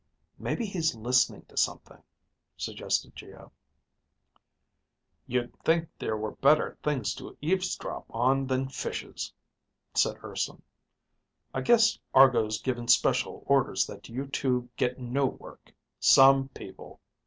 [0.39, 2.01] "Maybe he's listening to something,"
[2.57, 3.51] suggested Geo.
[5.27, 9.31] "You'd think there were better things to eavesdrop on than fishes,"
[9.93, 10.63] said Urson.
[11.53, 15.71] "I guess Argo's given special orders that you two get no work.
[15.99, 16.99] Some people!